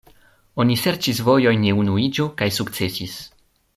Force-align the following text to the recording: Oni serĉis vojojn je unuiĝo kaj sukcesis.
Oni 0.63 0.77
serĉis 0.83 1.21
vojojn 1.27 1.67
je 1.67 1.75
unuiĝo 1.83 2.29
kaj 2.41 2.49
sukcesis. 2.57 3.19